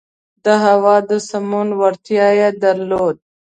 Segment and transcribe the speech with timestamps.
[0.45, 3.21] د هوا د سمون وړتیا یې درلوده.